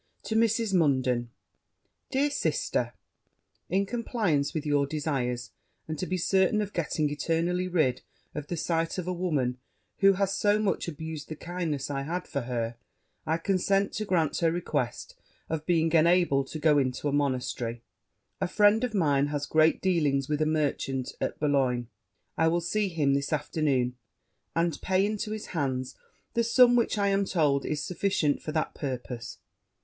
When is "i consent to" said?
13.27-14.05